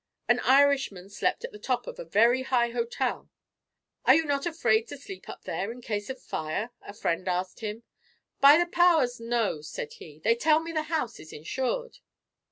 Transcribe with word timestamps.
An 0.27 0.39
Irishman 0.39 1.11
slept 1.11 1.45
at 1.45 1.51
the 1.51 1.59
top 1.59 1.85
of 1.85 1.99
a 1.99 2.03
very 2.03 2.41
high 2.41 2.69
hotel. 2.71 3.29
'Are 4.03 4.15
you 4.15 4.25
not 4.25 4.47
afraid 4.47 4.87
to 4.87 4.97
sleep 4.97 5.29
up 5.29 5.43
there, 5.43 5.71
in 5.71 5.79
case 5.79 6.09
of 6.09 6.19
fire?' 6.19 6.71
a 6.81 6.91
friend 6.95 7.27
asked 7.27 7.59
him. 7.59 7.83
'By 8.39 8.57
the 8.57 8.65
powers, 8.65 9.19
no!' 9.19 9.61
said 9.61 9.93
he; 9.93 10.17
'they 10.17 10.37
tell 10.37 10.59
me 10.59 10.71
the 10.71 10.81
house 10.89 11.19
is 11.19 11.31
insured. 11.31 11.99